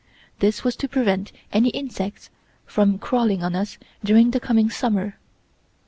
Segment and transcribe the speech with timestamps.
[0.39, 2.31] This was to prevent any insects
[2.65, 5.17] from crawling on us during the coming summer.